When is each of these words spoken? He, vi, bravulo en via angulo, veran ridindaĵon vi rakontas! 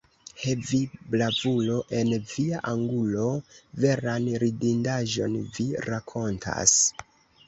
He, 0.43 0.53
vi, 0.67 0.77
bravulo 1.15 1.75
en 1.97 2.07
via 2.31 2.61
angulo, 2.71 3.25
veran 3.85 4.25
ridindaĵon 4.45 5.37
vi 5.59 5.67
rakontas! 5.89 6.75